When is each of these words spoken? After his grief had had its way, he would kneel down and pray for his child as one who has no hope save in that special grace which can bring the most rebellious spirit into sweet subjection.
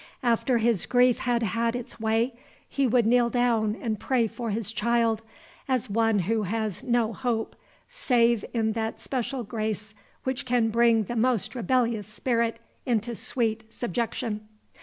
After 0.23 0.57
his 0.57 0.87
grief 0.87 1.19
had 1.19 1.43
had 1.43 1.75
its 1.75 1.99
way, 1.99 2.33
he 2.67 2.87
would 2.87 3.05
kneel 3.05 3.29
down 3.29 3.77
and 3.79 3.99
pray 3.99 4.25
for 4.25 4.49
his 4.49 4.71
child 4.71 5.21
as 5.67 5.91
one 5.91 6.17
who 6.21 6.41
has 6.41 6.81
no 6.83 7.13
hope 7.13 7.55
save 7.87 8.43
in 8.51 8.71
that 8.71 8.99
special 8.99 9.43
grace 9.43 9.93
which 10.23 10.43
can 10.43 10.69
bring 10.69 11.03
the 11.03 11.15
most 11.15 11.53
rebellious 11.53 12.07
spirit 12.07 12.59
into 12.83 13.13
sweet 13.13 13.71
subjection. 13.71 14.47